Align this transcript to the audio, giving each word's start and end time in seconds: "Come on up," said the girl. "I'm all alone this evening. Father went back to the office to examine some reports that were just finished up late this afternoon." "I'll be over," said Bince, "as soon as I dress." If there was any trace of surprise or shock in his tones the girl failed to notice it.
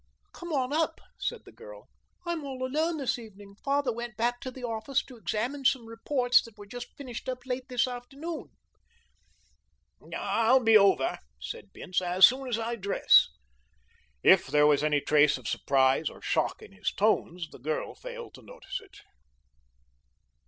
"Come 0.33 0.51
on 0.51 0.73
up," 0.73 0.99
said 1.19 1.45
the 1.45 1.51
girl. 1.51 1.87
"I'm 2.25 2.43
all 2.43 2.65
alone 2.65 2.97
this 2.97 3.19
evening. 3.19 3.53
Father 3.63 3.93
went 3.93 4.17
back 4.17 4.41
to 4.41 4.49
the 4.49 4.63
office 4.63 5.05
to 5.05 5.15
examine 5.15 5.63
some 5.63 5.85
reports 5.85 6.41
that 6.41 6.57
were 6.57 6.65
just 6.65 6.97
finished 6.97 7.29
up 7.29 7.45
late 7.45 7.67
this 7.69 7.87
afternoon." 7.87 8.47
"I'll 10.17 10.59
be 10.59 10.75
over," 10.75 11.19
said 11.39 11.71
Bince, 11.71 12.01
"as 12.01 12.25
soon 12.25 12.47
as 12.47 12.57
I 12.57 12.77
dress." 12.77 13.27
If 14.23 14.47
there 14.47 14.65
was 14.65 14.83
any 14.83 15.01
trace 15.01 15.37
of 15.37 15.47
surprise 15.47 16.09
or 16.09 16.19
shock 16.19 16.63
in 16.63 16.71
his 16.71 16.91
tones 16.91 17.49
the 17.51 17.59
girl 17.59 17.93
failed 17.93 18.33
to 18.33 18.41
notice 18.41 18.81
it. 18.81 19.01